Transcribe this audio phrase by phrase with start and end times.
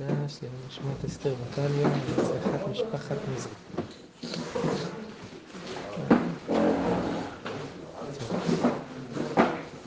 [0.00, 3.52] לנשמת אסתר בטליה, ולהצלחת משפחת מזרע.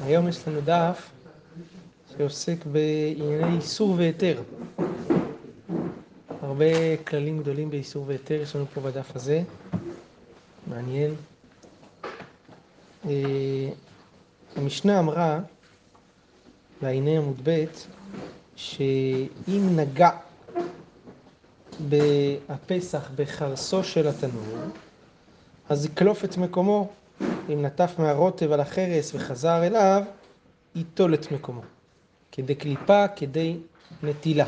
[0.04, 1.10] היום יש לנו דף
[2.18, 4.42] שעוסק בענייני איסור והיתר.
[6.42, 9.42] הרבה כללים גדולים באיסור והיתר יש לנו פה בדף הזה,
[10.68, 11.16] מעניין.
[14.56, 15.40] המשנה אמרה,
[16.82, 17.66] בעיני עמוד ב',
[18.56, 20.10] שאם נגע
[21.80, 24.58] בהפסח בחרסו של התנור,
[25.70, 26.90] אז יקלוף את מקומו.
[27.50, 30.04] אם נטף מהרוטב על החרס וחזר אליו,
[30.76, 31.62] ייטול את מקומו.
[32.32, 33.58] כדי קליפה, כדי
[34.04, 34.46] נטילה,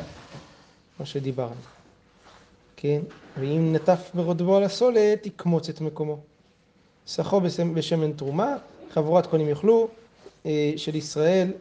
[1.00, 1.61] מה שדיברנו.
[2.75, 3.02] כן?
[3.39, 6.17] ואם נטף ברודבו על הסולת, יקמוץ את מקומו.
[7.08, 7.41] סחו
[7.73, 8.55] בשמן תרומה,
[8.94, 9.88] חבורת כהנים יאכלו,
[10.77, 11.52] של ישראל,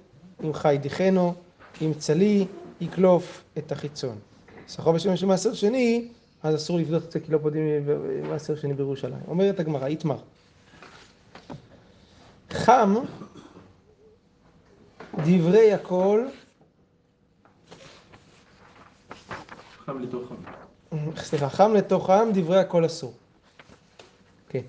[0.45, 1.35] אם חי דיחנו,
[1.83, 2.47] אם צלי,
[2.81, 4.19] יקלוף את החיצון.
[4.69, 6.09] סחו בשמן של מעשר שני,
[6.43, 7.65] אז אסור לפדות את זה כי לא פודים
[8.29, 9.23] מעשר שני בירושלים.
[9.29, 10.19] אומרת הגמרא, איתמר.
[12.51, 12.95] חם
[15.19, 16.27] דברי הכל
[19.87, 20.35] חם לתוכם.
[21.17, 23.13] סליחה, חם לתוכם דברי הכל אסור.
[24.49, 24.61] כן.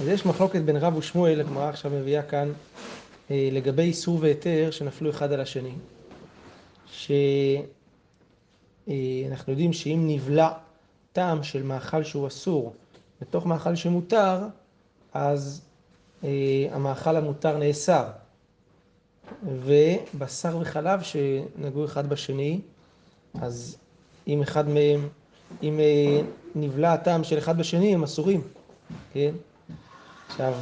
[0.00, 2.52] אז יש מחלוקת בין רב ושמואל, הגמרא עכשיו מביאה כאן,
[3.30, 5.72] לגבי איסור והיתר שנפלו אחד על השני.
[6.86, 7.32] שאנחנו
[9.52, 10.50] יודעים שאם נבלע
[11.12, 12.74] טעם של מאכל שהוא אסור
[13.20, 14.38] בתוך מאכל שמותר,
[15.12, 15.62] אז
[16.70, 18.04] המאכל המותר נאסר.
[19.46, 22.60] ובשר וחלב שנגעו אחד בשני,
[23.40, 23.76] אז
[24.28, 25.08] אם אחד מהם,
[25.62, 25.80] אם
[26.54, 28.40] נבלע הטעם של אחד בשני, הם אסורים,
[29.12, 29.34] כן?
[30.28, 30.54] עכשיו,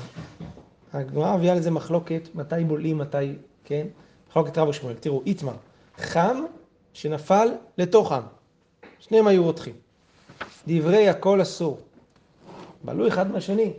[0.92, 3.86] הגמרא מביאה לזה מחלוקת, מתי בולעים, מתי, כן?
[4.28, 4.94] מחלוקת רב ושמואל.
[4.94, 5.54] תראו, איתמר,
[5.96, 6.44] חם
[6.92, 8.22] שנפל לתוך עם.
[8.98, 9.74] שניהם היו רותחים.
[10.66, 11.78] דברי הכל אסור.
[12.84, 13.72] בלעו אחד מהשני,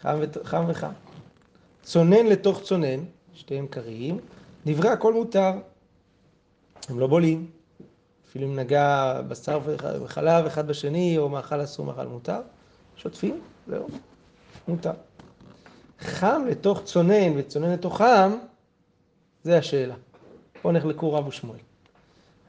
[0.00, 0.92] חם, חם וחם.
[1.82, 4.18] צונן לתוך צונן, שתיהם קרים,
[4.66, 5.52] דברי הכל מותר.
[6.88, 7.50] הם לא בולעים.
[8.28, 9.60] אפילו אם נגע בשר
[10.02, 12.40] וחלב אחד בשני, או מאכל אסור, מאכל מותר,
[12.96, 13.88] שוטפים, זהו,
[14.68, 14.92] מותר.
[16.00, 18.36] חם לתוך צונן וצונן לתוך חם,
[19.44, 19.94] זה השאלה.
[20.62, 21.58] פה נחלקו רב ושמואל.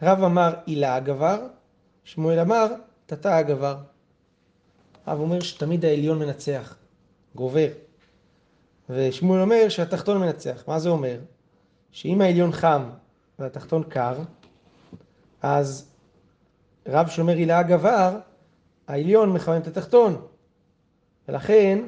[0.02, 1.48] רב אמר הילה הגבר,
[2.04, 2.66] שמואל אמר
[3.06, 3.78] תתא הגבר.
[5.08, 6.76] רב אומר שתמיד העליון מנצח,
[7.36, 7.68] גובר.
[8.90, 10.64] ושמואל אומר שהתחתון מנצח.
[10.68, 11.20] מה זה אומר?
[11.92, 12.90] שאם העליון חם
[13.40, 14.18] והתחתון קר,
[15.42, 15.90] אז
[16.88, 18.20] רב שאומר הילה הגבר,
[18.88, 20.28] העליון מחמם את התחתון.
[21.28, 21.80] ולכן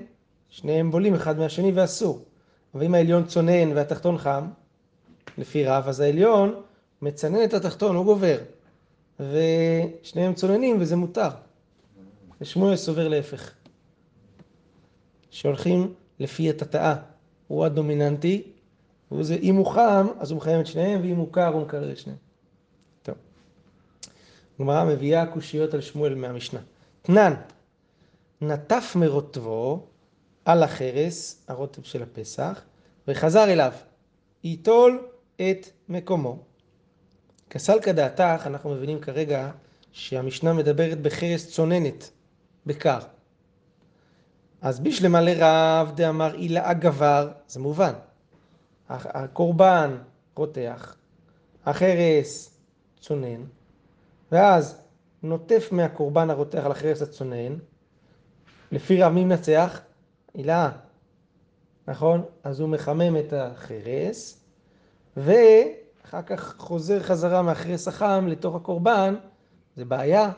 [0.49, 2.25] שניהם בולים אחד מהשני ואסור.
[2.73, 4.47] אבל אם העליון צונן והתחתון חם,
[5.37, 6.61] לפי רב, אז העליון
[7.01, 8.37] מצנן את התחתון, הוא גובר.
[9.19, 11.29] ושניהם צוננים וזה מותר.
[12.41, 13.53] ושמואל סובר להפך.
[15.29, 16.95] שהולכים לפי התתאה.
[17.47, 18.43] הוא הדומיננטי,
[19.11, 21.97] וזה, אם הוא חם, אז הוא מחמם את שניהם, ואם הוא קר, הוא מקרר את
[21.97, 22.17] שניהם.
[24.59, 26.59] גמרא מביאה קושיות על שמואל מהמשנה.
[27.01, 27.33] תנן,
[28.41, 29.87] נטף מרוטבו
[30.45, 32.61] על החרס, הרוטב של הפסח,
[33.07, 33.71] וחזר אליו.
[34.43, 36.43] ייטול את מקומו.
[37.49, 39.51] כסל כדעתך, אנחנו מבינים כרגע
[39.91, 42.09] שהמשנה מדברת בחרס צוננת,
[42.65, 42.99] בקר.
[44.61, 47.93] אז בשלמה לרב דאמר הילה הגבר, זה מובן.
[48.89, 49.97] הקורבן
[50.35, 50.95] רותח,
[51.65, 52.59] החרס
[52.99, 53.43] צונן,
[54.31, 54.81] ואז
[55.23, 57.57] נוטף מהקורבן הרותח על החרס הצונן,
[58.71, 59.81] לפי רב מי מנצח?
[60.33, 60.71] הילה,
[61.87, 62.23] נכון?
[62.43, 64.43] אז הוא מחמם את החרס,
[65.17, 69.15] ואחר כך חוזר חזרה מהחרס החם לתוך הקורבן,
[69.75, 70.31] זה בעיה,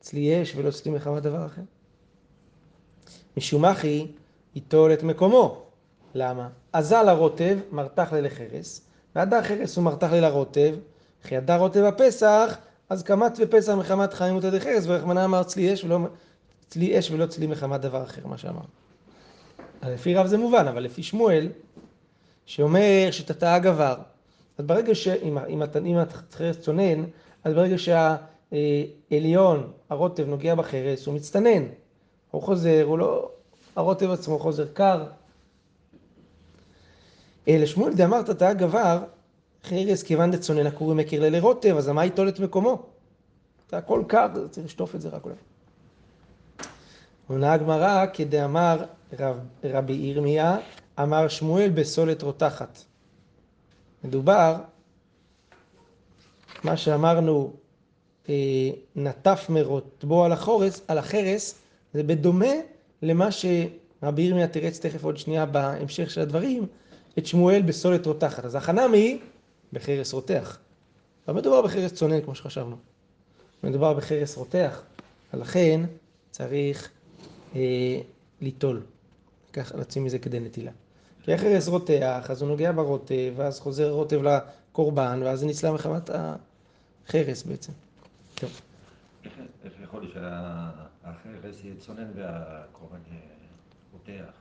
[0.00, 1.62] אצלי אש ולא אצלי מחמת דבר אחר.
[3.36, 4.06] משום אחי
[4.54, 5.62] ייטול את מקומו.
[6.14, 6.48] למה?
[6.72, 10.74] אזל הרוטב מרתח ליל חרס, והדר חרס הוא מרתח ליל הרוטב,
[11.22, 12.56] וכי הדר רוטב הפסח,
[12.88, 15.98] אז קמת ופסח מחמת חיים ותדי חרס, ורחמנא אמר צלי אש ולא,
[16.68, 18.79] צלי אש ולא צלי מחמת דבר אחר, מה שאמר.
[19.82, 21.48] לפי רב זה מובן, אבל לפי שמואל,
[22.46, 23.94] שאומר שתתאה גבר,
[24.58, 25.08] אז ברגע ש...
[25.48, 27.04] אם החרס צונן,
[27.44, 31.66] אז ברגע שהעליון, הרוטב, נוגע בחרס, הוא מצטנן.
[32.30, 33.30] הוא חוזר, הוא לא...
[33.76, 35.04] הרוטב עצמו חוזר קר.
[37.46, 38.98] לשמואל דאמר תתאה גבר,
[39.64, 42.82] חרס כיוון דצונן הקוראים מכיר לילי רוטב, אז מה ייטול את מקומו?
[43.70, 45.36] זה הכל קר, צריך לשטוף את זה רק אולי.
[47.30, 48.84] עונה הגמרא כדאמר
[49.18, 50.58] רב, רבי ירמיה,
[51.02, 52.78] אמר שמואל בסולת רותחת.
[54.04, 54.56] מדובר,
[56.64, 57.52] מה שאמרנו,
[58.28, 58.34] אה,
[58.96, 61.54] נטף מרוטבו על החורס, על החרס,
[61.94, 62.52] זה בדומה
[63.02, 66.66] למה שרבי ירמיה תירץ תכף עוד שנייה בהמשך של הדברים,
[67.18, 68.44] את שמואל בסולת רותחת.
[68.44, 69.18] אז החנמי היא
[69.72, 70.58] בחרס רותח.
[71.28, 72.76] לא מדובר בחרס צונן כמו שחשבנו,
[73.64, 74.82] מדובר בחרס רותח,
[75.34, 75.80] ולכן
[76.30, 76.90] צריך
[77.54, 78.00] אה,
[78.40, 78.82] ליטול,
[79.52, 80.70] ככה להוציא מזה כדי נטילה.
[81.22, 86.10] כי החרס רותח, אז הוא נוגע ברוטב, ואז חוזר רוטב לקורבן, ואז זה ניצלה מחמת
[86.10, 87.72] החרס בעצם.
[88.34, 88.60] טוב.
[89.64, 92.98] איך יכול להיות שהחרס יהיה צונן והקורבן
[93.92, 94.32] רותח?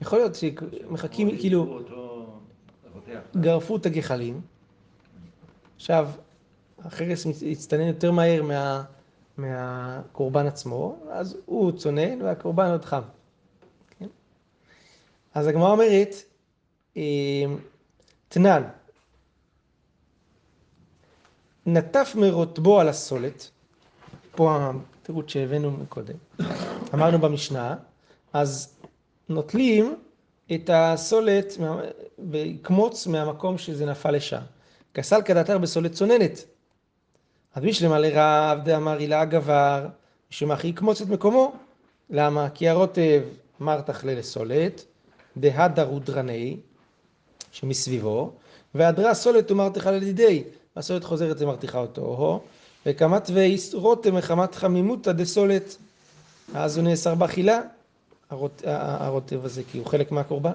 [0.00, 1.80] יכול להיות שמחכים, כאילו,
[3.36, 4.40] גרפו את הגחלים,
[5.76, 6.10] עכשיו
[6.78, 8.84] החרס יצטנן יותר מהר מה,
[9.40, 13.02] מהקורבן עצמו, אז הוא צונן והקורבן עוד חם.
[13.98, 14.06] כן?
[15.34, 16.14] אז הגמרא אומרת,
[18.28, 18.62] תנן,
[21.66, 23.50] נטף מרוטבו על הסולת,
[24.30, 24.70] פה
[25.02, 26.14] התירוץ שהבאנו מקודם,
[26.94, 27.76] אמרנו במשנה,
[28.32, 28.74] אז
[29.28, 29.96] נוטלים
[30.54, 31.52] את הסולת
[32.30, 34.42] ויקמוץ מהמקום שזה נפל לשם.
[34.94, 36.44] כסל כדתר בסולת צוננת.
[37.54, 39.86] אז בשלמה לרב דאמר הילה גבר,
[40.52, 41.52] אחי יקמוץ את מקומו.
[42.10, 42.50] למה?
[42.50, 43.22] כי הרוטב
[43.62, 44.84] אמר תכלה לסולת,
[45.36, 46.56] דהדר הודרני,
[47.52, 48.32] שמסביבו,
[48.74, 50.44] והדרה סולת ומר תכלה לדידי,
[50.76, 52.40] הסולת חוזרת ומרתיחה אותו,
[52.86, 55.76] וקמת ואיס רותם מחמת חמימותא דסולת,
[56.54, 57.60] אז הוא נאסר באכילה,
[58.64, 60.52] הרוטב הזה, כי הוא חלק מהקורבן.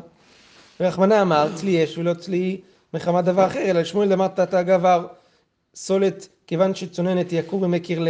[0.80, 2.62] ורחמנא אמר, צלי אש ולא צלי
[2.94, 5.08] מחמת דבר אחר, אלא שמואל דמר תתא גבר
[5.76, 8.08] סולת, כיוון שצוננת יקור במקר ל...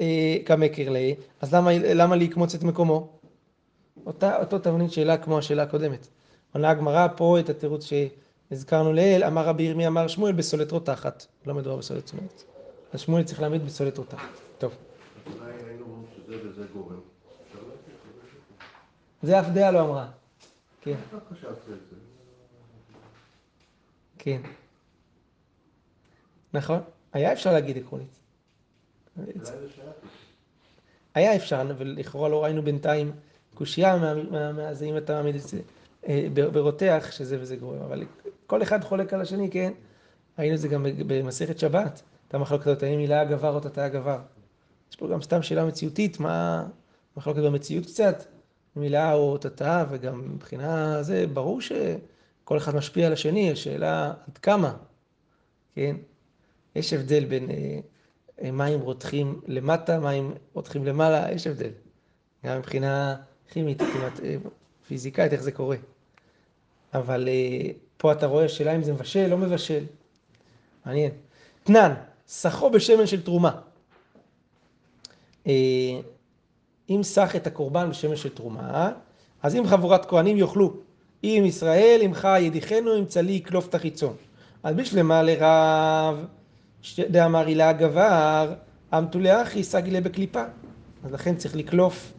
[0.00, 0.96] אה, כמקר ל...
[1.40, 3.08] אז למה, למה לקמוץ את מקומו?
[4.06, 6.08] אותה, אותו תבנית שאלה כמו השאלה הקודמת.
[6.54, 11.54] עונה הגמרא פה את התירוץ שהזכרנו לעיל, אמר רבי ירמי אמר שמואל בסולת רותחת, לא
[11.54, 12.44] מדובר בסולת צוננת.
[12.92, 14.28] אז שמואל צריך להעמיד בסולת רותחת.
[14.58, 14.72] טוב.
[19.22, 20.06] זה אף דעה לא אמרה.
[20.80, 20.96] כן.
[24.18, 24.40] כן.
[26.54, 26.80] נכון.
[27.12, 28.18] היה אפשר להגיד עקרונית.
[31.14, 33.12] היה אפשר, אבל לכאורה לא ראינו בינתיים
[33.54, 33.96] קושייה
[34.30, 35.60] מהזה אם אתה מעמיד את זה
[36.08, 37.82] אה, ברותח, שזה וזה גורם.
[37.82, 38.04] אבל
[38.46, 39.72] כל אחד חולק על השני, כן?
[40.38, 44.18] ראינו את זה גם במסכת שבת, את המחלוקת הזאת, האם מילה הגבר או תתה הגבר.
[44.90, 46.66] יש פה גם סתם שאלה מציאותית, מה
[47.16, 48.24] מחלוקת במציאות קצת,
[48.76, 54.76] מילה או תתה, וגם מבחינה זה, ברור שכל אחד משפיע על השני, השאלה עד כמה,
[55.74, 55.96] כן?
[56.74, 61.70] יש הבדל בין אה, מים רותחים למטה, מים רותחים למעלה, יש הבדל.
[62.46, 63.16] גם מבחינה
[63.50, 64.36] כימית, כמעט אה,
[64.88, 65.76] פיזיקאית, איך זה קורה.
[66.94, 69.84] אבל אה, פה אתה רואה שאלה אם זה מבשל, לא מבשל.
[70.86, 71.10] מעניין.
[71.64, 71.94] תנן,
[72.28, 73.60] סחו בשמן של תרומה.
[76.90, 78.92] אם סח את הקורבן בשמן של תרומה,
[79.42, 80.76] אז אם חבורת כהנים יאכלו.
[81.24, 84.16] אם ישראל, עמך ידיחנו, אם צלי יקלוף את החיצון.
[84.62, 86.26] אז בשלמה לרב,
[87.00, 88.54] דאמר הילה גבר,
[88.98, 90.42] אמתולי אחי סגילה בקליפה.
[91.04, 92.12] אז לכן צריך לקלוף,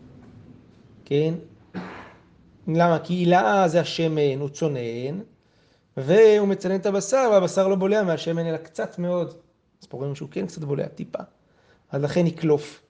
[1.06, 1.34] כן?
[2.68, 3.00] למה?
[3.00, 5.20] כי הילאה זה השמן, הוא צונן,
[5.98, 9.34] והוא מצנן את הבשר, והבשר לא בולע מהשמן, אלא קצת מאוד.
[9.82, 11.20] אז פה רואים שהוא כן קצת בולע, טיפה.
[11.92, 12.82] אז לכן יקלוף.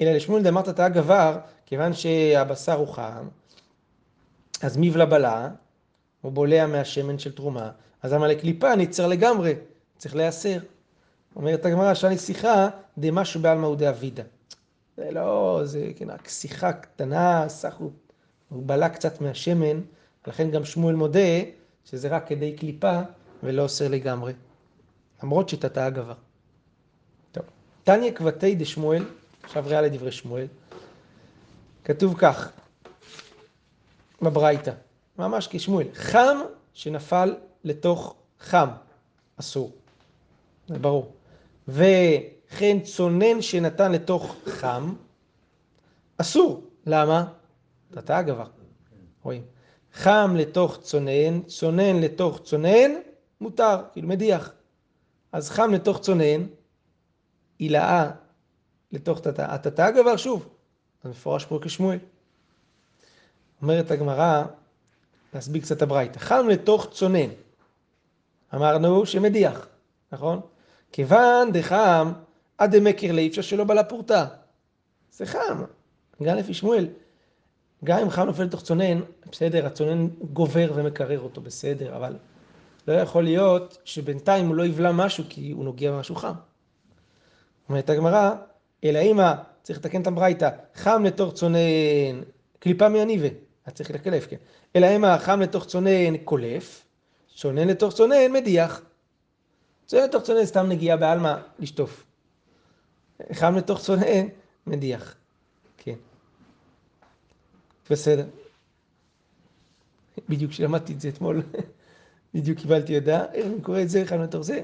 [0.00, 3.28] אלא לשמואל דאמרת תא גבר, כיוון שהבשר הוא חם,
[4.62, 5.48] אז מבלה בלע,
[6.20, 7.70] הוא בולע מהשמן של תרומה,
[8.02, 9.54] אז למה לקליפה נצר לגמרי,
[9.96, 10.58] צריך להיאסר.
[11.36, 12.68] אומרת הגמרא, שאני שיחה
[12.98, 14.22] דמשהו בעלמא הוא דאבידא.
[14.96, 17.90] זה לא, זה כן, רק שיחה קטנה, סך הוא,
[18.48, 19.80] הוא בלע קצת מהשמן,
[20.26, 21.40] לכן גם שמואל מודה
[21.84, 23.00] שזה רק כדי קליפה
[23.42, 24.32] ולא אוסר לגמרי.
[25.22, 26.14] למרות שיטתה הגבר.
[27.32, 27.44] טוב,
[27.84, 29.04] תניא כבתי דשמואל,
[29.42, 30.46] עכשיו ריאה לדברי שמואל,
[31.84, 32.52] כתוב כך,
[34.22, 34.72] בברייתא,
[35.18, 36.38] ממש כשמואל, חם
[36.72, 38.68] שנפל לתוך חם,
[39.36, 39.72] אסור,
[40.68, 41.17] זה ברור.
[41.68, 44.94] וכן צונן שנתן לתוך חם,
[46.16, 46.64] אסור.
[46.86, 47.24] למה?
[47.90, 48.46] תתה הגבר.
[49.22, 49.42] רואים.
[49.92, 52.90] חם לתוך צונן, צונן לתוך צונן,
[53.40, 54.52] מותר, כאילו מדיח.
[55.32, 56.46] אז חם לתוך צונן,
[57.58, 58.10] הילאה
[58.92, 59.54] לתוך תתה.
[59.54, 60.48] התתה הגבר שוב,
[61.02, 61.98] זה מפורש פה כשמואל.
[63.62, 64.44] אומרת הגמרא,
[65.34, 67.30] להסביר קצת הברייתא, חם לתוך צונן.
[68.54, 69.68] אמרנו שמדיח,
[70.12, 70.40] נכון?
[70.92, 72.12] כיוון דחם
[72.58, 74.26] עד דמקר לאיפשה שלא בא לפורטה.
[75.12, 75.64] זה חם,
[76.22, 76.88] גם לפי שמואל.
[77.84, 79.00] גם אם חם נופל לתוך צונן,
[79.32, 82.16] בסדר, הצונן גובר ומקרר אותו, בסדר, אבל
[82.88, 86.32] לא יכול להיות שבינתיים הוא לא יבלע משהו כי הוא נוגע במשהו חם.
[87.68, 88.30] אומרת הגמרא,
[88.84, 92.20] אלא אימא, צריך לתקן את הברייתא, חם לתוך צונן,
[92.58, 93.28] קליפה מהניבה,
[93.66, 94.36] אז צריך לקלף, כן.
[94.76, 96.84] אלא אימא, חם לתוך צונן, קולף,
[97.36, 98.82] צונן לתוך צונן, מדיח.
[99.88, 102.04] צונן לתוך צונן, סתם נגיעה בעלמא, לשטוף.
[103.32, 104.26] חם לתוך צונן,
[104.66, 105.14] מדיח.
[105.76, 105.94] כן.
[107.90, 108.26] בסדר.
[110.28, 111.42] בדיוק כשלמדתי את זה אתמול,
[112.34, 114.60] בדיוק קיבלתי הודעה, איך אני קורא את זה, חם לתוך זה,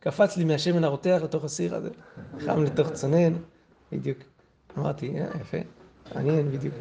[0.00, 1.90] קפץ לי מהשמן הרותח לתוך הסיר הזה,
[2.38, 3.32] חם לתוך צונן,
[3.92, 4.18] בדיוק.
[4.78, 5.58] אמרתי, אה, יפה,
[6.14, 6.74] מעניין בדיוק.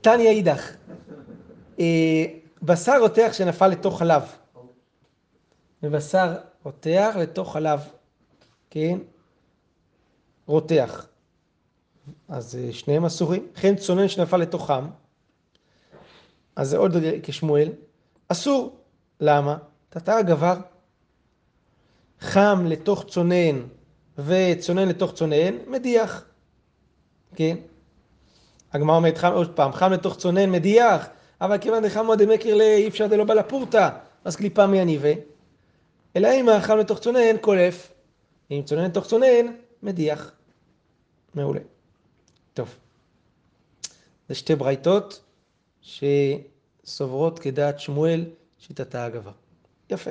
[0.00, 0.72] תניא אידך,
[1.80, 2.24] אה,
[2.62, 4.22] בשר רותח שנפל לתוך חלב.
[5.86, 7.80] ובשר רותח לתוך חלב,
[8.70, 8.98] כן?
[10.46, 11.06] רותח.
[12.28, 13.46] אז אה, שניהם אסורים.
[13.52, 14.86] וכן צונן שנפל לתוך חם,
[16.56, 17.72] אז זה עוד כשמואל,
[18.28, 18.76] אסור.
[19.20, 19.56] למה?
[19.88, 20.54] תתא גבר.
[22.20, 23.62] חם לתוך צונן
[24.18, 26.24] וצונן לתוך צונן, מדיח.
[27.34, 27.56] כן?
[28.72, 31.06] הגמרא אומרת חם, עוד פעם, חם לתוך צונן, מדיח,
[31.40, 33.88] אבל כיוון דחמא דמקר לאי אפשר דלא בלה פורתא,
[34.24, 35.12] אז קליפה מהניבה.
[36.16, 37.92] אלא אם חם לתוך צונן, קולף.
[38.50, 39.46] אם צונן לתוך צונן,
[39.82, 40.32] מדיח.
[41.34, 41.60] מעולה.
[42.54, 42.74] טוב.
[44.28, 45.22] זה שתי ברייתות
[45.80, 48.24] שסוברות כדעת שמואל
[48.58, 49.30] שיטתה הגבה.
[49.90, 50.10] יפה.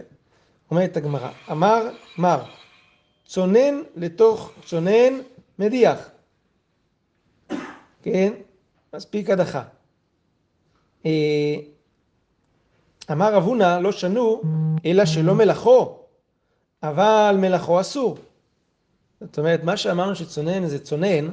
[0.71, 2.43] אומרת הגמרא, אמר מר,
[3.25, 5.19] צונן לתוך צונן
[5.59, 6.09] מדיח.
[8.01, 8.33] כן?
[8.95, 9.63] מספיק הדחה.
[13.12, 14.41] אמר רב הונא לא שנו,
[14.85, 16.00] אלא שלא מלאכו,
[16.83, 18.17] אבל מלאכו אסור.
[19.21, 21.25] זאת אומרת, מה שאמרנו שצונן זה צונן,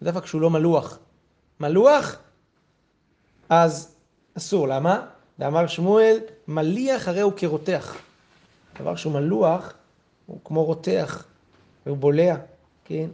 [0.00, 0.98] זה דווקא כשהוא לא מלוח.
[1.60, 2.16] מלוח,
[3.48, 3.94] אז
[4.36, 4.68] אסור.
[4.68, 5.06] למה?
[5.38, 7.96] ואמר שמואל, מליח הרי הוא כרותח.
[8.80, 9.72] דבר שהוא מלוח,
[10.26, 11.24] הוא כמו רותח,
[11.86, 12.36] והוא בולע,
[12.84, 13.06] כן?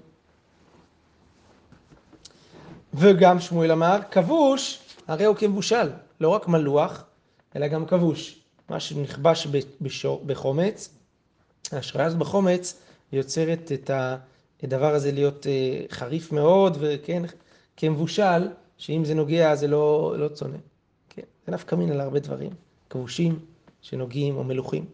[2.95, 5.91] וגם שמואל אמר, כבוש, הרי הוא כמבושל.
[6.21, 7.05] לא רק מלוח,
[7.57, 8.41] אלא גם כבוש.
[8.69, 9.47] מה שנכבש
[9.81, 10.95] בשור, בחומץ,
[11.73, 12.81] ההשראה הזאת בחומץ
[13.13, 13.91] יוצרת את
[14.63, 17.23] הדבר הזה להיות אה, חריף מאוד, וכן,
[17.77, 20.59] כמבושל, שאם זה נוגע זה לא, לא צונן.
[21.09, 22.51] כן, זה נפקא מין על הרבה דברים,
[22.91, 23.39] כבושים
[23.81, 24.85] שנוגעים או מלוכים.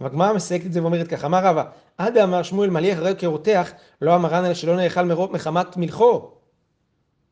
[0.00, 1.64] אבל הגמרא מסייגת את זה ואומרת ככה, אמר רבא,
[1.98, 3.72] עד אמר שמואל מליח הרי כרותח,
[4.02, 6.30] לא אמרן אלא שלא נאכל מרוב מחמת מלכו.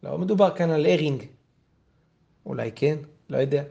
[0.03, 1.23] לא מדובר כאן על ארינג.
[2.47, 2.97] אולי כן,
[3.31, 3.63] לא יודע.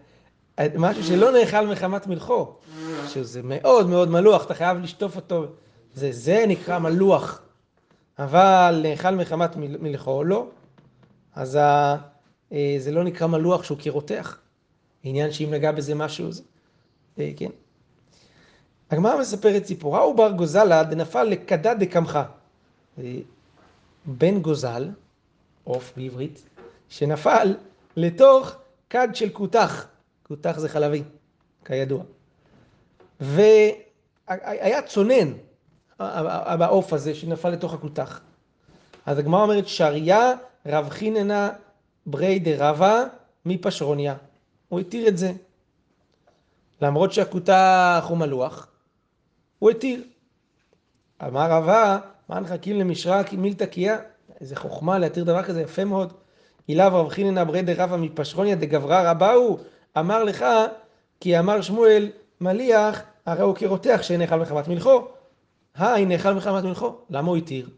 [0.75, 2.55] משהו שלא נאכל מחמת מלכו,
[3.07, 5.45] שזה מאוד מאוד מלוח, אתה חייב לשטוף אותו.
[5.93, 7.41] זה, זה נקרא מלוח.
[8.19, 10.47] אבל נאכל מחמת מלכו, לא.
[11.35, 11.95] אז ה,
[12.51, 14.37] אה, זה לא נקרא מלוח שהוא כרותח.
[15.03, 16.41] עניין שאם נגע בזה משהו, זה,
[17.19, 17.49] אה, כן.
[18.91, 22.23] הגמרא מספרת סיפורה, הוא בר גוזלה דנפל לקדד דקמחה.
[22.97, 23.17] אה,
[24.05, 24.89] בן גוזל,
[25.63, 26.49] עוף בעברית,
[26.89, 27.55] שנפל
[27.95, 28.55] לתוך
[28.89, 29.87] כד של כותח.
[30.27, 31.03] כותח זה חלבי,
[31.65, 32.03] כידוע.
[33.19, 35.33] והיה צונן
[36.59, 38.21] בעוף הזה שנפל לתוך הכותח.
[39.05, 40.33] אז הגמרא אומרת, שריה
[40.65, 41.49] רב חיננה
[42.05, 43.03] ברי דרבה
[43.45, 44.15] מפשרוניה.
[44.69, 45.31] הוא התיר את זה.
[46.81, 48.67] למרות שהכותח הוא מלוח,
[49.59, 50.03] הוא התיר.
[51.27, 51.99] אמר רבה,
[52.29, 53.97] מה נחכים למשרק מילתא קיה?
[54.41, 56.13] איזה חוכמה להתיר דבר כזה, יפה מאוד.
[56.69, 59.59] אילב רב חיננה ברי דרבה מפשרוניה דגברא רבה הוא,
[59.99, 60.45] אמר לך,
[61.19, 65.07] כי אמר שמואל, מליח, הרי הוא כרותח שנאכל מחמת מלכו.
[65.75, 66.95] היי, נאכל מחמת מלכו.
[67.09, 67.69] למה הוא התיר?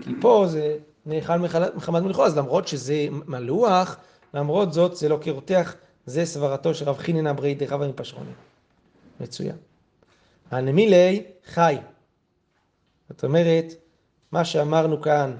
[0.00, 0.76] כי פה זה
[1.06, 1.36] נאכל
[1.74, 3.96] מחמת מלכו, אז למרות שזה מלוח,
[4.34, 5.74] למרות זאת זה לא כרותח,
[6.06, 8.34] זה סברתו של רב חיננה ברי דרבה מפשרוניה.
[9.20, 9.56] מצוין.
[10.50, 11.76] הנמילי חי.
[13.08, 13.64] זאת אומרת,
[14.32, 15.36] מה שאמרנו כאן,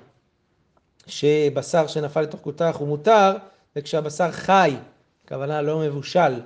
[1.07, 3.37] שבשר שנפל לתוך כותח הוא מותר,
[3.77, 4.77] וכשהבשר חי,
[5.25, 6.40] הכוונה לא מבושל,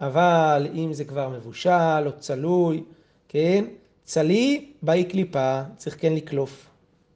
[0.00, 2.84] אבל אם זה כבר מבושל או צלוי,
[3.28, 3.64] כן?
[4.04, 6.66] צלי באי קליפה, צריך כן לקלוף.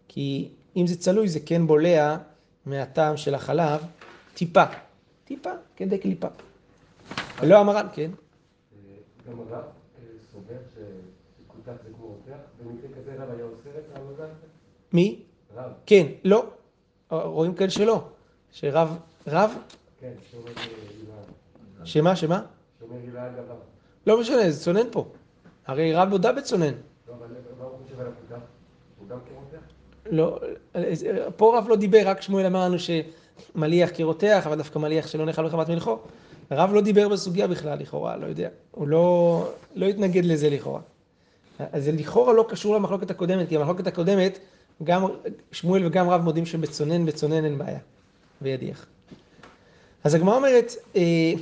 [0.08, 2.16] כי אם זה צלוי זה כן בולע
[2.66, 3.80] מהטעם של החלב
[4.34, 4.64] טיפה,
[5.24, 6.28] טיפה, כדי קליפה.
[7.40, 8.10] ולא המרן, כן.
[9.28, 9.64] גם הרב
[10.32, 14.24] סובר שכותח זה כמו רותח, במקרה כזה רב היה אוסר את העבודה?
[14.92, 15.20] מי?
[15.56, 15.72] רב.
[15.86, 16.46] כן, לא.
[17.10, 18.04] רואים כאן שלא.
[18.52, 18.96] שרב,
[19.26, 19.50] רב?
[20.00, 21.84] כן, הילה.
[21.84, 22.42] שמה, שמה?
[22.78, 23.54] שאומר הילה דבר.
[24.06, 25.06] לא משנה, זה צונן פה.
[25.66, 26.72] הרי רב הודה בצונן.
[27.08, 27.26] לא, אבל
[27.58, 28.44] מה הוא חושב על הכותח?
[28.98, 29.66] הוא גם כרותח?
[30.10, 30.40] לא,
[31.36, 35.44] פה רב לא דיבר, רק שמואל אמר לנו שמליח כרותח, אבל דווקא מליח שלא נאכל
[35.44, 35.98] מחמת מלכו.
[36.50, 38.48] הרב לא דיבר בסוגיה בכלל, לכאורה, לא יודע.
[38.70, 40.80] הוא לא, לא התנגד לזה לכאורה.
[41.58, 44.38] אז זה לכאורה לא קשור למחלוקת הקודמת, כי המחלוקת הקודמת,
[44.84, 45.04] גם
[45.52, 47.78] שמואל וגם רב מודים שבצונן, בצונן אין בעיה,
[48.42, 48.86] וידיח.
[50.06, 51.32] אז הגמרא אומרת, אה,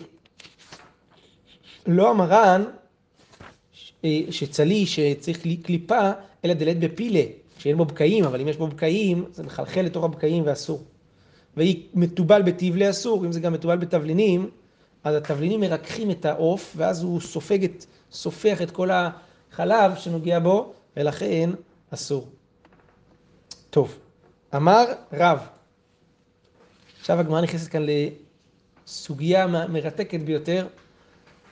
[1.87, 2.65] לא המרן
[4.05, 6.11] אה, שצלי שצריך קליפה,
[6.45, 7.23] אלא דלת בפילה,
[7.59, 10.83] שאין בו בקעים, אבל אם יש בו בקעים, זה מחלחל לתוך הבקעים ואסור.
[11.57, 14.51] והיא מתובל בתבלי אסור, אם זה גם מתובל בתבלינים,
[15.05, 20.73] אז התבלינים מרככים את העוף, ואז הוא סופג את, סופח את כל החלב שנוגע בו,
[20.97, 21.51] ולכן
[21.91, 22.29] אסור.
[23.71, 23.99] טוב,
[24.57, 25.39] אמר רב.
[27.01, 27.87] עכשיו הגמרא נכנסת כאן
[28.87, 30.67] לסוגיה מרתקת ביותר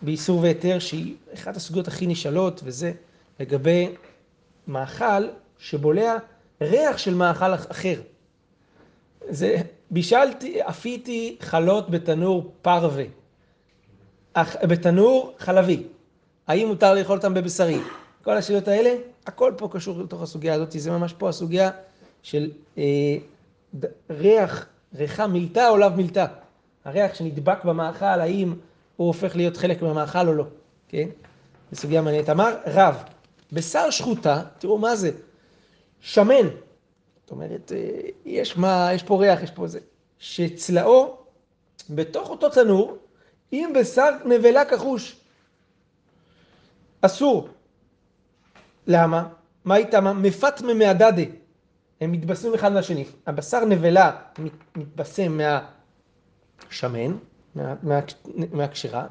[0.03, 2.93] באיסור והיתר, שהיא אחת הסוגיות הכי נשאלות, וזה
[3.41, 3.89] לגבי
[4.69, 6.17] מאכל שבולע
[6.61, 8.01] ריח של מאכל אחר.
[9.29, 9.57] זה,
[9.91, 13.05] בישלתי, אפיתי חלות בתנור פרווה,
[14.63, 15.83] בתנור חלבי.
[16.47, 17.79] האם מותר לאכול אותם בבשרי?
[18.25, 18.95] כל השאלות האלה,
[19.27, 21.71] הכל פה קשור לתוך הסוגיה הזאת, זה ממש פה הסוגיה
[22.23, 23.17] של אה,
[24.11, 26.27] ריח, ריחה מילתא או לאו מילתא.
[26.85, 28.55] הריח שנדבק במאכל, האם
[28.97, 30.45] הוא הופך להיות חלק מהמאכל או לא,
[30.89, 31.09] כן?
[31.73, 32.31] זו סוגיה מעניינת.
[32.31, 33.03] אמר רב,
[33.53, 35.11] בשר שחוטה, תראו מה זה,
[36.01, 36.49] שמן,
[37.23, 39.81] זאת אומרת, אה, יש מה, יש פה ריח, יש פה זה,
[40.19, 41.17] שצלעו
[41.91, 42.97] בתוך אותו תנור
[43.53, 45.17] עם בשר נבלה כחוש.
[47.01, 47.49] אסור.
[48.87, 49.29] למה?
[49.65, 50.23] מה איתם?
[50.23, 51.23] מפטמה מהדדה.
[52.01, 53.05] הם מתבשמים אחד מהשני.
[53.27, 54.11] הבשר נבלה
[54.77, 55.67] מתבשם מה,
[57.55, 57.75] מה,
[58.53, 59.07] מהקשירה,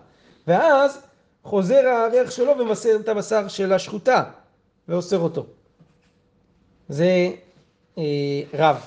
[0.47, 1.01] ואז
[1.43, 4.23] חוזר הריח שלו ומבשר את הבשר של השחוטה
[4.87, 5.45] ואוסר אותו.
[6.89, 7.29] זה
[7.97, 8.03] אה,
[8.53, 8.85] רב,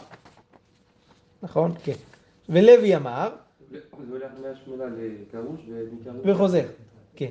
[1.42, 1.75] נכון?
[1.85, 1.92] כן.
[2.49, 3.30] ולוי אמר,
[3.71, 3.78] זה
[4.11, 6.23] הולך מהשמונה לכרוש ומכרוש...
[6.25, 6.66] וחוזר,
[7.16, 7.30] כן.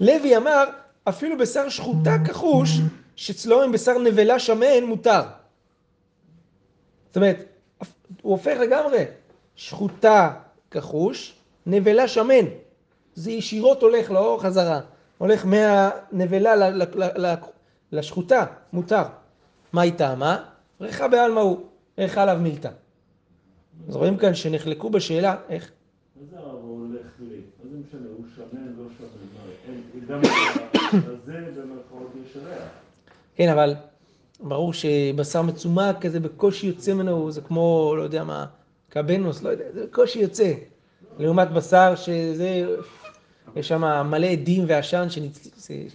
[0.00, 0.64] לוי אמר,
[1.04, 2.68] אפילו בשר שחוטה כחוש,
[3.16, 5.20] שאצלו עם בשר נבלה שמן מותר.
[7.06, 7.36] זאת אומרת,
[8.22, 9.04] הוא הופך לגמרי,
[9.56, 10.34] שחוטה
[10.70, 11.34] כחוש,
[11.66, 12.44] נבלה שמן.
[13.14, 14.80] זה ישירות הולך, לא חזרה.
[15.18, 16.70] הולך מהנבלה
[17.92, 19.02] לשחוטה, מותר.
[19.72, 20.44] מה היא טעמה?
[20.80, 21.66] ריחה בעלמא הוא,
[21.98, 22.70] ריחה עליו מילתא.
[23.88, 25.70] אז רואים כאן שנחלקו בשאלה, איך?
[26.16, 27.36] מה זה הרב הולך לי?
[27.36, 28.08] מה זה משנה?
[28.16, 29.32] הוא שמן, לא שמן?
[30.08, 30.20] גם
[30.92, 32.68] לזה במרכאות יש ריח.
[33.34, 33.74] כן, אבל
[34.40, 38.46] ברור שבשר מצומק כזה בקושי יוצא ממנו, זה כמו, לא יודע מה,
[38.92, 40.52] קבנוס, לא יודע, זה בקושי יוצא.
[41.18, 42.76] לעומת בשר שזה,
[43.56, 45.06] יש שם מלא עדים ועשן,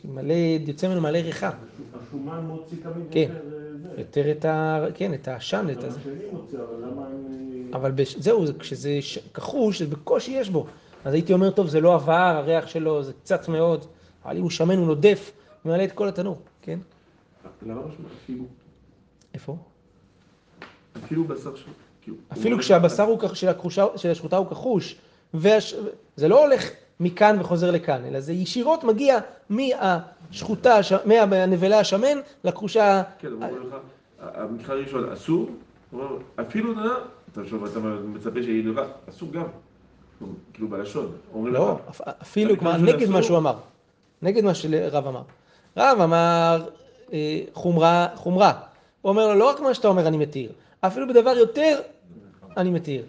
[0.01, 0.33] שמלא,
[0.67, 1.51] יוצא ממנו מלא ריחה.
[2.07, 3.19] השומן מוציא תמיד כן.
[3.19, 3.33] יותר
[3.95, 3.99] אה.
[4.01, 4.85] יותר את ה...
[4.95, 5.99] כן, את העשן, את הזה.
[6.31, 6.59] מוציא,
[7.73, 8.17] אבל בש...
[8.17, 10.67] זהו, זה- כשזה ש- כחוש, זה בקושי יש בו.
[11.05, 13.85] אז הייתי אומר, טוב, זה לא עבר, הריח שלו זה קצת מאוד,
[14.25, 15.31] אבל אם הוא שמן, הוא נודף,
[15.63, 16.79] הוא ממלא את כל התנור, כן?
[17.65, 18.43] למה רשום אפילו?
[19.33, 19.57] איפה?
[21.05, 21.65] אפילו בשר של...
[22.33, 23.33] אפילו כשהבשר הוא כח-
[23.95, 24.95] של השחוטה הוא כחוש.
[26.15, 29.17] זה לא הולך מכאן וחוזר לכאן, אלא זה ישירות מגיע
[29.49, 33.03] מהשחוטה, הש- מהנבלה השמן לכחושה...
[33.19, 33.75] כן, הוא אומר לך,
[34.19, 35.49] המקרה הראשון אסור,
[36.39, 36.89] אפילו נא,
[37.31, 37.41] אתה
[38.03, 39.43] מצפה שיהיה לך, אסור גם.
[40.53, 41.11] כאילו בלשון.
[41.33, 41.77] אומרים לא,
[42.21, 43.23] אפילו, כלומר, נגד מה?
[43.23, 43.55] שהוא אמר.
[44.21, 45.21] נגד מה שרב אמר.
[45.77, 46.69] רב אמר
[47.13, 48.53] אה, חומרה, חומרה.
[49.01, 51.79] הוא אומר לו, לא רק מה שאתה אומר אני מתיר, אפילו בדבר יותר
[52.57, 53.05] אני מתיר.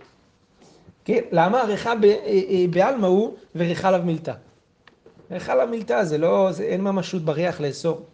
[1.04, 1.62] כן, למה?
[1.62, 4.32] ריחה אה, אה, בעלמא הוא וריחה עליו מילתא.
[5.30, 8.06] ריחה עליו מילתא, זה לא, זה, אין ממשות בריח לאסור.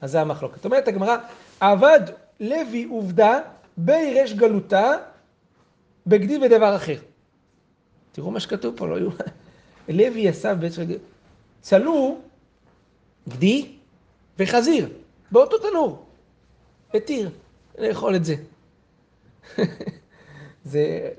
[0.00, 0.64] אז זה המחלוקת.
[0.64, 1.16] אומרת הגמרא,
[1.60, 2.00] עבד
[2.40, 3.40] לוי עובדה
[3.76, 4.92] בירש גלותה
[6.06, 6.98] בגדי ודבר אחר.
[8.12, 9.10] תראו מה שכתוב פה, לא יהיו...
[9.88, 10.98] לוי עשה בית של...
[11.60, 12.18] צלו
[13.28, 13.68] גדי
[14.38, 14.88] וחזיר,
[15.30, 16.04] באותו תנור.
[16.94, 17.30] התיר
[17.78, 18.34] לאכול את זה.
[20.64, 21.10] זה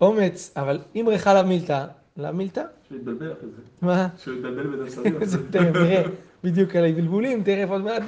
[0.00, 1.86] אומץ, אבל אם ריחה עליו מילתא,
[2.18, 3.62] עליו מילתא, שהוא יתבלבל אחרי זה.
[3.82, 4.08] מה?
[4.22, 5.24] שהוא יתבלבל בין השרים.
[5.24, 6.02] זה תכף נראה
[6.44, 8.02] בדיוק על הבלבולים, תכף עוד מעט.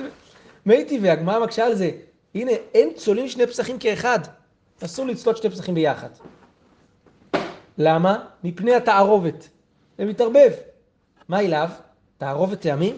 [0.66, 1.90] מי טבעי, הגמרא מקשה על זה.
[2.35, 4.18] הנה, אין צולעים שני פסחים כאחד.
[4.85, 6.09] אסור לצלות שני פסחים ביחד.
[7.78, 8.24] למה?
[8.44, 9.48] מפני התערובת.
[9.98, 10.50] זה מתערבב.
[11.28, 11.68] מה אליו?
[12.18, 12.96] תערובת טעמים?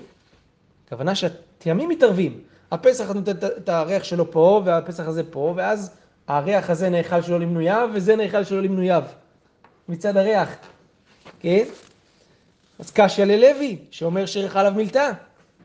[0.87, 2.41] הכוונה שהטעמים מתערבים.
[2.71, 5.91] הפסח נותן את הריח שלו פה, והפסח הזה פה, ואז
[6.29, 9.03] הריח הזה נאכל שלא למנוייו, וזה נאכל שלא למנוייו.
[9.89, 10.57] מצד הריח.
[11.41, 11.65] כן?
[12.79, 15.11] אז קשיא ללוי, שאומר שריחה עליו מילתא.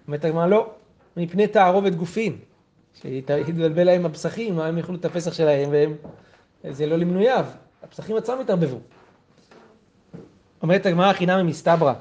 [0.07, 0.69] אומרת הגמרא לא,
[1.17, 2.37] מפני תערובת גופין.
[3.01, 5.95] שהתבלבל להם הפסחים, הם יאכלו את הפסח שלהם, והם...
[6.69, 7.45] זה לא למנוייו.
[7.83, 8.79] הפסחים עצמם התערבבו.
[10.61, 11.93] אומרת הגמרא חינם מסתברא.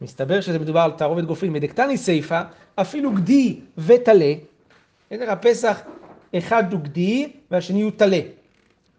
[0.00, 1.52] מסתבר שזה מדובר על תערובת גופים.
[1.52, 2.42] מדקתני סיפא,
[2.76, 4.32] אפילו גדי וטלה.
[5.10, 5.80] בסדר, הפסח,
[6.36, 8.20] אחד הוא גדי והשני הוא טלה.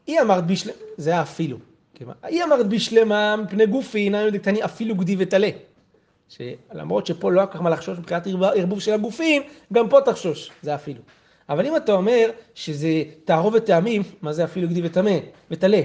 [0.07, 1.57] היא אמרת בשלמה, זה האפילו.
[1.97, 5.49] כלומר, היא אמרת בשלמה מפני גופין, אני דקתני אפילו גדי וטלה.
[6.29, 9.41] שלמרות שפה לא היה כל כך מה לחשוש מבחינת ערבוב של הגופים,
[9.73, 11.01] גם פה תחשוש, זה אפילו.
[11.49, 15.17] אבל אם אתה אומר שזה תערובת טעמים, מה זה אפילו גדי וטמא?
[15.51, 15.81] וטלה.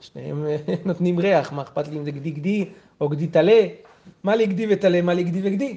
[0.00, 0.46] שניהם
[0.86, 2.64] נותנים ריח, מה אכפת לי אם זה גדי גדי
[3.00, 3.66] או גדי טלה?
[4.24, 5.76] מה לי גדי וטלה, מה לי גדי וגדי?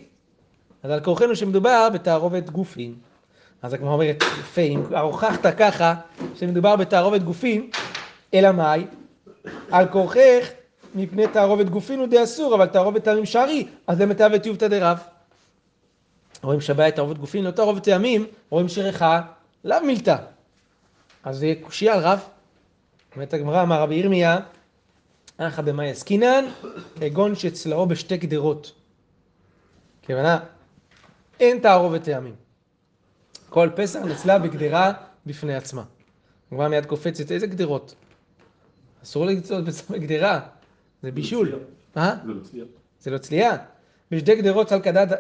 [0.84, 2.96] אז על כורחנו שמדובר בתערובת גופים.
[3.62, 5.94] אז הגמרא אומרת, יפה, אם הוכחת ככה
[6.36, 7.70] שמדובר בתערובת גופים,
[8.34, 8.86] אלא מאי?
[9.72, 10.50] על כורכך
[10.96, 15.00] מפני תערובת גופין הוא די אסור, אבל תערובת טעמים שערי, אז למיטב וטיובתא דרב.
[16.44, 19.22] רואים שבעיה תערובת גופין, לא תערובת טעמים, רואים שריכה
[19.64, 20.16] לאו מילתא.
[21.24, 22.20] אז זה קושייה על רב.
[23.16, 24.40] אומרת הגמרא, אמר רבי ירמיה,
[25.38, 26.46] אחא במאי עסקינן,
[27.00, 28.72] כגון שצלעו בשתי גדרות.
[30.06, 30.40] כוונה,
[31.40, 32.47] אין תערובת טעמים.
[33.50, 34.94] כל פסח נצלה בגדרה
[35.26, 35.84] בפני עצמה.
[36.52, 37.96] הגמרא מיד קופצת, איזה גדרות?
[39.04, 40.40] אסור לצלות בגדרה,
[41.04, 41.60] זה בישול.
[41.96, 42.68] זה לא צליח.
[43.00, 43.58] זה לא צלייה.
[44.12, 44.72] בשתי גדרות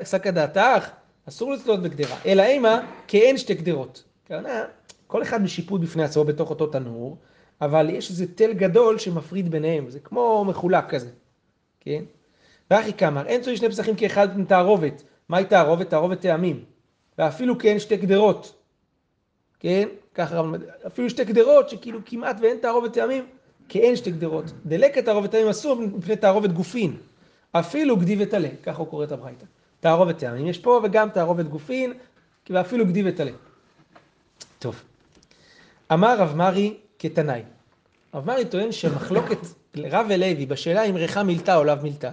[0.03, 0.89] סלקא דעתך,
[1.29, 2.17] אסור לצלות בגדרה.
[2.25, 4.03] אלא אימה, כי אין שתי גדרות.
[4.27, 4.63] כוונה,
[5.07, 7.17] כל אחד בשיפוט בפני עצמו בתוך אותו תנור,
[7.61, 11.09] אבל יש איזה תל גדול שמפריד ביניהם, זה כמו מחולק כזה,
[11.79, 12.03] כן?
[12.71, 15.03] ואחי כמר, אין צורי שני פסחים כאחד מתערובת.
[15.29, 15.89] מהי תערובת?
[15.89, 16.65] תערובת טעמים.
[17.17, 18.53] ואפילו כן שתי גדרות,
[19.59, 19.87] כן?
[20.15, 20.41] ככה,
[20.87, 23.25] אפילו שתי גדרות שכאילו כמעט ואין תערובת טעמים,
[23.69, 24.45] כי אין שתי גדרות.
[24.65, 26.97] דלקת תערובת טעמים אסור מפני תערובת גופין.
[27.51, 29.45] אפילו גדי וטלה, ככה הוא קורא את הברייתא.
[29.79, 31.93] תערובת טעמים יש פה וגם תערובת גופין,
[32.49, 33.31] ואפילו גדי וטלה.
[34.59, 34.81] טוב.
[35.93, 37.41] אמר רב מרי כתנאי.
[38.13, 39.37] רב מרי טוען שמחלוקת
[39.93, 42.11] רב ולוי בשאלה אם ריחה מילתא או לאו מילתא,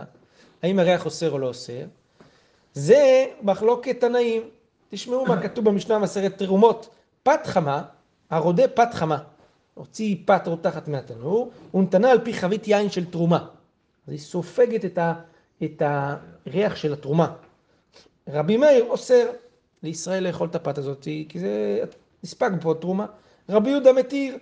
[0.63, 1.85] האם הריח אוסר או לא אוסר,
[2.75, 4.43] זה מחלוקת תנאים.
[4.95, 6.89] תשמעו מה כתוב במשנה מסרת תרומות.
[7.23, 7.83] פת חמה,
[8.31, 9.19] הרודה פת חמה.
[9.75, 13.47] הוציא פת רותחת מהתנור, ונתנה על פי חבית יין של תרומה.
[14.07, 15.15] אז היא סופגת את, ה,
[15.65, 17.35] את הריח של התרומה.
[18.29, 19.27] רבי מאיר אוסר
[19.83, 21.85] לישראל לאכול את הפת הזאת, כי זה
[22.25, 23.07] נספג פה תרומה.
[23.49, 24.39] רבי יהודה מתיר.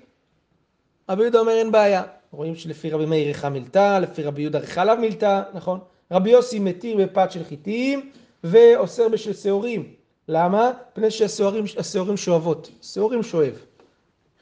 [1.10, 2.02] רבי יהודה אומר אין בעיה.
[2.32, 5.80] רואים שלפי רבי מאיר ריחה מילתא, לפי רבי יהודה ריחה עליו מילתא, נכון?
[6.10, 8.10] רבי יוסי מתיר בפת של חיטים
[8.44, 10.01] ואוסר בשל שעורים.
[10.32, 10.70] למה?
[10.92, 12.70] מפני שהשעורים שואבות.
[12.82, 13.54] שעורים שואב.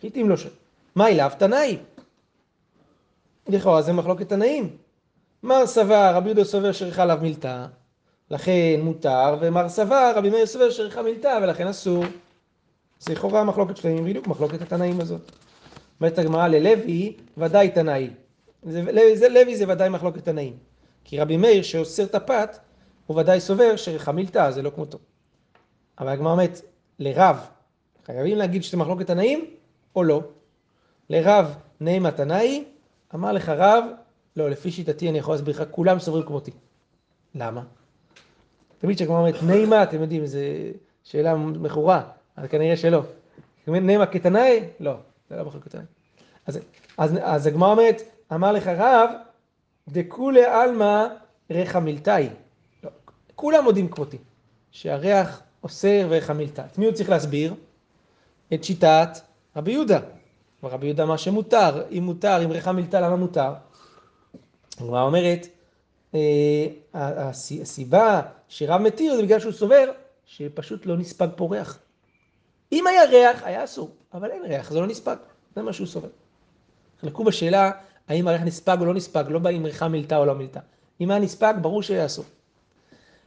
[0.01, 0.53] חיטים לא שואב.
[0.95, 1.31] מה אליו?
[1.39, 1.79] תנאי.
[3.49, 4.77] לכאורה זה מחלוקת תנאים.
[5.43, 7.67] מר סבר, רבי יהודה סובר שריחה עליו מילתא,
[8.31, 12.05] לכן מותר, ומר סבר, רבי מאיר סובר שריחה מילתא, ולכן אסור.
[13.01, 15.33] זה לכאורה מחלוקת שלהם, בדיוק מחלוקת התנאים הזאת.
[16.01, 18.11] אומרת הגמרא ללוי, ודאי תנאי.
[18.63, 20.57] זה, זה, לוי זה ודאי מחלוקת תנאים.
[21.05, 22.59] כי רבי מאיר שאוסר את הפת,
[23.07, 24.99] הוא ודאי סובר שריחה מילתא, זה לא כמותו.
[26.01, 26.61] אבל הגמרא אומרת,
[26.99, 27.47] לרב,
[28.07, 29.45] חייבים להגיד שזה מחלוקת תנאים
[29.97, 30.23] או לא?
[31.11, 32.65] לרב נעימה תנאי,
[33.15, 33.85] אמר לך רב,
[34.37, 36.51] לא, לפי שיטתי אני יכול להסביר לך, כולם סוברים כמותי.
[37.35, 37.63] למה?
[38.79, 40.39] תמיד כשהגמרא אומרת נעימה, אתם יודעים, זו
[41.05, 42.03] שאלה מכורה,
[42.37, 43.03] אז כנראה שלא.
[43.67, 44.65] נעימה כתנאי?
[44.81, 44.97] לא,
[45.31, 45.85] זה לא מחלוקת תנאי.
[46.47, 46.59] אז,
[46.99, 49.11] אז, אז הגמרא אומרת, אמר לך רב,
[49.89, 51.07] דכולי עלמא
[51.51, 52.29] ריחא מילתאי.
[52.85, 52.91] לא,
[53.35, 54.19] כולם מודים כמותי,
[54.71, 56.63] שהריח אוסר וריחא מילתא.
[56.73, 57.55] את מי הוא צריך להסביר?
[58.55, 59.09] את שיטת
[59.57, 60.01] רבי יהודה.
[60.63, 63.53] רבי יהודה מה שמותר, אם מותר, אם ריחה מילתא, למה מותר?
[64.81, 65.47] הגמרא אומרת,
[66.15, 69.91] אה, הסיבה שרב מתיר זה בגלל שהוא סובר
[70.27, 71.79] שפשוט לא נספג פה ריח.
[72.73, 75.17] אם היה ריח, היה אסור, אבל אין ריח, זה לא נספג,
[75.57, 76.09] זה מה שהוא סובר.
[77.01, 77.71] חלקו בשאלה
[78.09, 80.61] האם הריח נספג או לא נספג, לא באים ריחה מילתא או לא מילתא.
[81.01, 82.25] אם היה נספג, ברור שהיה אסור.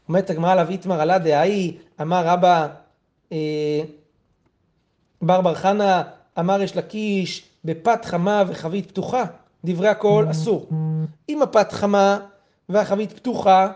[0.09, 2.67] אומרת הגמרא עליו איתמר עלה דהאי, אמר רבא
[3.31, 3.81] אה,
[5.21, 6.03] בר בר חנה,
[6.39, 9.23] אמר יש לקיש בפת חמה וחבית פתוחה,
[9.63, 10.69] דברי הכל אסור.
[11.29, 12.19] אם הפת חמה
[12.69, 13.71] והחבית פתוחה,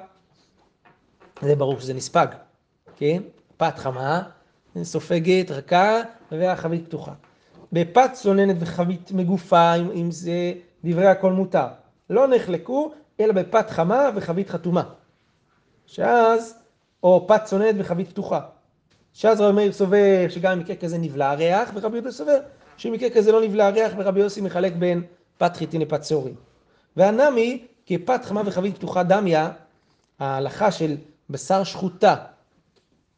[1.42, 2.28] זה ברור שזה נספג,
[2.96, 3.22] כן?
[3.58, 4.24] פת חמה,
[4.84, 7.12] סופגת, רכה, והחבית פתוחה.
[7.72, 11.68] בפת צוננת וחבית מגופה, אם, אם זה דברי הכל מותר.
[12.10, 14.84] לא נחלקו, אלא בפת חמה וחבית חתומה.
[15.88, 16.60] שאז,
[17.04, 18.39] או פת צוננת וחבית פתוחה.
[19.13, 22.38] שאז רבי מאיר סובר שגם במקרה כזה נבלע הריח, ורבי יהודה סובר
[22.78, 25.04] שבמקרה כזה לא נבלע הריח, ורבי יוסי מחלק בין
[25.38, 26.36] פת חיטין לפת שעורים.
[26.97, 29.52] והנמי, כפת חמה וחבית פתוחה דמיה,
[30.19, 30.95] ההלכה של
[31.30, 32.15] בשר שחוטה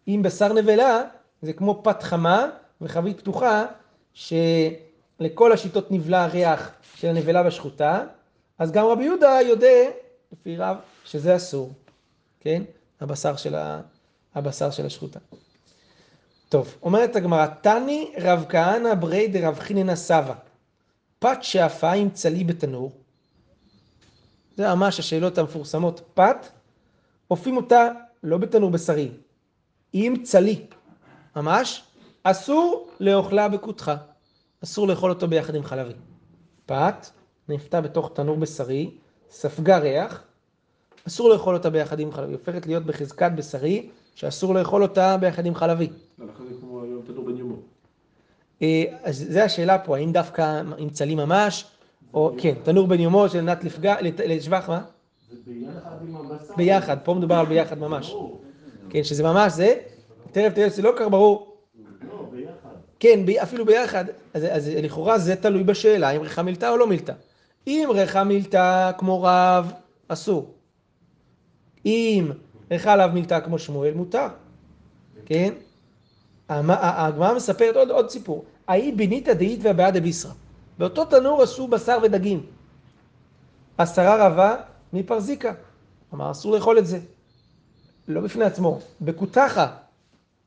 [0.06, 1.02] עם בשר נבלה,
[1.42, 2.50] זה כמו פת חמה
[2.82, 3.66] וחבית פתוחה,
[4.14, 8.04] שלכל השיטות נבלע הריח של הנבלה והשחוטה,
[8.60, 9.90] אז גם רבי יהודה יודע
[10.32, 11.72] לפי רב, שזה אסור,
[12.40, 12.64] כן?
[13.02, 13.82] הבשר של, ה...
[14.36, 15.20] הבשר של השחוטה.
[16.50, 20.34] טוב, אומרת הגמרא, תני רב כהנא ברי דרב חיננה סבא,
[21.20, 22.92] פת שאפה עם צלי בתנור.
[24.58, 26.02] זה ממש השאלות המפורסמות.
[26.14, 26.48] פת,
[27.32, 27.88] אופים אותה
[28.24, 29.12] לא בתנור בשרי,
[29.94, 30.66] עם צלי.
[31.36, 31.84] ממש,
[32.24, 33.92] אסור לאוכלה בכותך.
[34.64, 35.94] אסור לאכול אותו ביחד עם חלבי.
[36.66, 37.08] פת,
[37.50, 38.92] נפתה בתוך תנור בשרי,
[39.30, 40.24] ספגה ריח,
[41.08, 42.34] אסור לאכול אותה ביחד עם חלבי.
[42.34, 45.90] הופכת להיות בחזקת בשרי, שאסור לאכול אותה ביחד עם חלבי.
[47.58, 47.62] זה.
[48.62, 51.66] אה, אז זו השאלה פה, האם דווקא עם צלי ממש,
[52.14, 54.82] או כן, תנור בן יומו של נת לפגע, לשבח, מה?
[55.32, 58.16] זה ביחד פה מדובר על ביחד ממש.
[58.90, 59.76] כן, שזה ממש זה,
[60.32, 61.58] טרף טרף זה לא כל כך ברור.
[62.12, 62.26] לא.
[63.00, 67.14] כן, אפילו ביחד, אז, אז לכאורה זה תלוי בשאלה אם ריחה מילתא או לא מילתא.
[67.68, 69.72] אם ריחה מילתא כמו רב,
[70.08, 70.54] אסור.
[71.86, 72.32] אם
[72.72, 74.28] ריחה עליו מילתא כמו שמואל, מותר.
[75.26, 75.54] כן?
[76.50, 78.46] הגמרא מספרת עוד, עוד סיפור.
[78.68, 80.32] האי ביניתא דאית והבעיה דביסרא.
[80.78, 82.46] באותו תנור עשו בשר ודגים.
[83.78, 84.56] עשרה רבה
[84.94, 85.54] מפרזיקה.
[86.14, 87.00] אמר, אסור לאכול את זה.
[88.08, 89.68] לא בפני עצמו, בכותחה.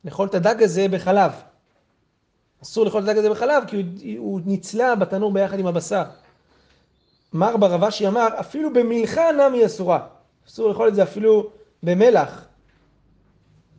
[0.04, 1.32] לאכול את הדג הזה בחלב.
[2.62, 3.84] אסור לאכול את הדג הזה בחלב, כי הוא,
[4.18, 6.02] הוא נצלה בתנור ביחד עם הבשר.
[7.32, 10.06] מר ברבשי אמר, אפילו במלחה נמי אסורה.
[10.48, 11.50] אסור לאכול את זה אפילו
[11.82, 12.46] במלח.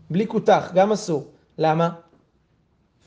[0.09, 1.31] בלי כותח, גם אסור.
[1.57, 1.89] למה?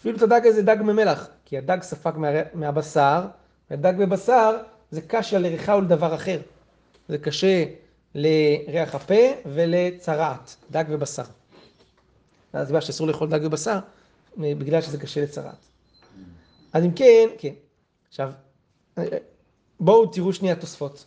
[0.01, 3.27] אפילו את הדג הזה דג ממלח, כי הדג ספג מה, מהבשר,
[3.71, 4.57] והדג בבשר
[4.91, 6.41] זה קשה לריחה ולדבר אחר.
[7.09, 7.65] זה קשה
[8.15, 9.15] לריח הפה
[9.47, 11.23] ולצרעת, דג ובשר.
[12.53, 13.79] זו הסיבה שאסור לאכול דג ובשר,
[14.39, 15.69] בגלל שזה קשה לצרעת.
[16.73, 17.53] אז אם כן, כן.
[18.09, 18.31] עכשיו,
[19.81, 21.05] בואו תראו שנייה תוספות.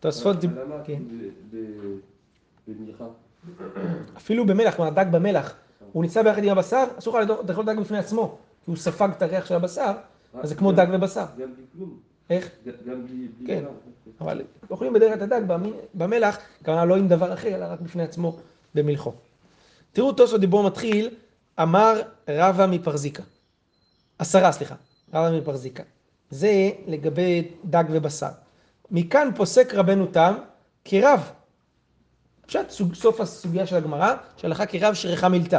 [0.00, 1.02] תוספות, דיב- למה כן.
[2.68, 3.04] במלחה?
[4.16, 5.54] אפילו במלח, כלומר דג במלח,
[5.92, 9.22] הוא נמצא ביחד עם הבשר, אסור לך לאכול דג בפני עצמו, כי הוא ספג את
[9.22, 9.92] הריח של הבשר,
[10.34, 11.24] אז זה כמו דג ובשר.
[11.38, 11.98] גם בלי כלום.
[12.30, 12.50] איך?
[12.86, 13.28] גם בלי...
[13.46, 13.64] כן.
[14.20, 18.02] אבל אוכלים בדרך את הדג במ- במלח, כלומר לא עם דבר אחר, אלא רק בפני
[18.02, 18.36] עצמו
[18.74, 19.12] במלחו.
[19.92, 21.08] תראו תוספות דיבור מתחיל,
[21.62, 23.22] אמר רבא מפרזיקה.
[24.18, 24.74] עשרה, סליחה,
[25.14, 25.82] רבא מפרזיקה.
[26.30, 26.50] זה
[26.86, 28.28] לגבי דג ובשר.
[28.90, 30.34] מכאן פוסק רבנו תם
[30.84, 31.30] כרב.
[32.46, 35.58] פשט סוג, סוף הסוגיה של הגמרא, שהלכה כרב שריחה מילתא.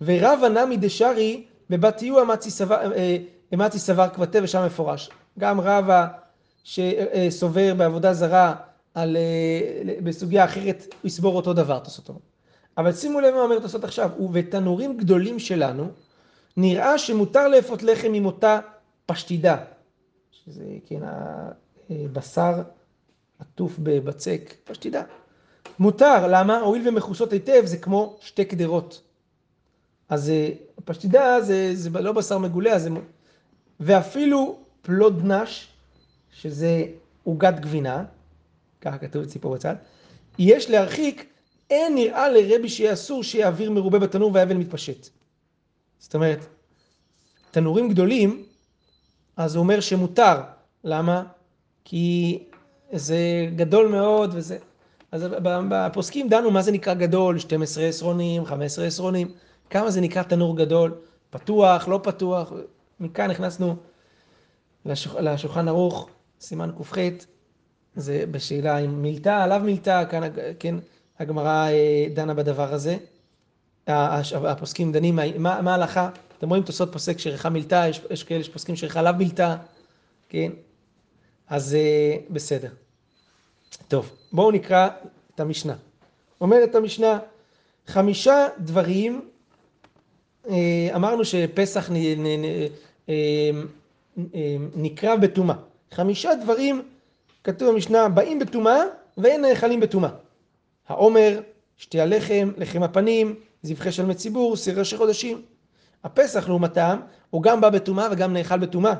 [0.00, 3.16] ורב נמי דשארי בבתיהו אמצי סבר, אה,
[3.54, 5.10] אמצי סבר כבתה ושם מפורש.
[5.38, 6.06] גם רבא
[6.64, 8.54] שסובר בעבודה זרה
[8.94, 12.22] על, אה, בסוגיה אחרת, הוא יסבור אותו דבר, תוספות אומרת.
[12.78, 15.88] אבל שימו לב מה אומר תוספות עכשיו, ובתנורים גדולים שלנו,
[16.56, 18.60] נראה שמותר לאפות לחם עם אותה
[19.06, 19.56] פשטידה,
[20.30, 21.00] שזה כן
[21.90, 22.62] הבשר
[23.38, 25.02] עטוף בבצק, פשטידה.
[25.78, 26.58] מותר, למה?
[26.58, 29.02] הואיל ומכוסות היטב זה כמו שתי קדרות.
[30.08, 30.50] אז אה,
[30.84, 32.90] פשטידה זה, זה לא בשר מגולה, זה...
[33.80, 35.68] ואפילו פלוד נש,
[36.32, 36.84] שזה
[37.24, 38.04] עוגת גבינה,
[38.80, 39.74] ככה כתוב אצלי פה בצד,
[40.38, 41.26] יש להרחיק,
[41.70, 45.08] אין נראה לרבי שיהיה אסור שיהיה אוויר מרובה בתנור והאבן מתפשט.
[45.98, 46.46] זאת אומרת,
[47.50, 48.44] תנורים גדולים,
[49.36, 50.40] אז הוא אומר שמותר.
[50.84, 51.24] למה?
[51.84, 52.38] כי
[52.92, 54.58] זה גדול מאוד וזה...
[55.12, 55.26] אז
[55.70, 59.32] בפוסקים דנו מה זה נקרא גדול, 12 עשרונים, 15 עשרונים,
[59.70, 60.94] כמה זה נקרא תנור גדול,
[61.30, 62.52] פתוח, לא פתוח,
[63.00, 63.76] מכאן נכנסנו
[64.84, 66.08] לשוח, לשולחן ערוך,
[66.40, 66.98] סימן ק"ח,
[67.96, 70.22] זה בשאלה אם מילתא, עליו מילתא, כאן
[70.58, 70.74] כן,
[71.18, 72.96] הגמרא אה, דנה בדבר הזה.
[73.86, 76.10] הפוסקים דנים, מה, ההלכה?
[76.38, 79.56] אתם רואים תוספות פוסק שריחה מילתא, יש, יש כאלה שפוסקים שריחה עליו מילתא,
[80.28, 80.52] כן?
[81.50, 82.68] אז אה, בסדר.
[83.88, 84.88] טוב, בואו נקרא
[85.34, 85.74] את המשנה.
[86.40, 87.18] אומרת המשנה,
[87.86, 89.28] חמישה דברים,
[90.48, 93.14] אה, אמרנו שפסח אה,
[94.76, 95.56] נקרא בטומאה.
[95.92, 96.82] חמישה דברים,
[97.44, 98.82] כתוב במשנה, באים בטומאה
[99.18, 100.10] ואין נאכלים בטומאה.
[100.88, 101.40] העומר,
[101.76, 105.42] שתי הלחם, לחם הפנים, זבחי שלמי ציבור, סיר ראשי חודשים.
[106.04, 108.94] הפסח לעומתם, הוא גם בא בטומאה וגם נאכל בטומאה.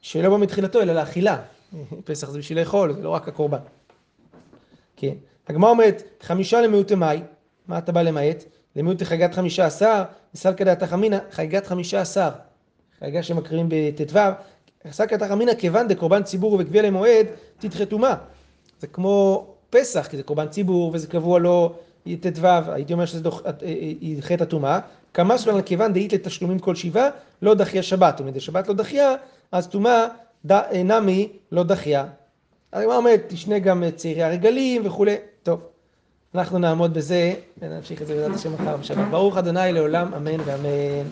[0.00, 1.36] שלא בא מתחילתו, אלא לאכילה.
[2.04, 3.58] פסח זה בשביל לאכול, זה לא רק הקורבן.
[4.96, 5.14] כן.
[5.48, 7.22] הגמרא אומרת, חמישה למיעוטי מאי,
[7.68, 8.44] מה אתה בא למעט?
[8.76, 10.02] למיעוטי חגיגת חמישה עשר,
[10.34, 12.28] וסלקא דעתך אמינא, חגיגת חמישה עשר.
[13.00, 14.18] חגיגה שמקריאים בט"ו,
[14.90, 17.26] סלקא דעתך אמינא, כיוון דקורבן ציבור ובקביע למועד,
[17.58, 18.14] תדחה טומאה.
[18.80, 21.74] זה כמו פסח, כי זה קורבן ציבור וזה קבוע לו
[22.20, 23.42] ט"ו, הייתי אומר שזה דוח,
[24.00, 24.80] ידחה את הטומאה.
[25.14, 27.08] כמה סבלן כיוון דאית לתשלומים כל שבעה,
[27.42, 28.20] לא דחיה שבת.
[28.20, 29.14] ומדי שבת לא דחיה,
[29.52, 30.06] אז טומאה
[30.84, 32.04] נמי לא דחיה.
[32.72, 35.16] הגמרא אומרת, תשנה גם את צעירי הרגלים וכולי.
[35.42, 35.60] טוב,
[36.34, 39.08] אנחנו נעמוד בזה ונמשיך את זה בעזרת השם מחר בשבת.
[39.10, 41.08] ברוך אדוני לעולם, אמן ואמן.